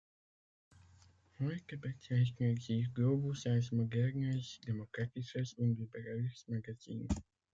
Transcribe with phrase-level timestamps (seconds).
[1.37, 7.07] Heute bezeichnet sich "Globus" als modernes, demokratisches und liberales Magazin.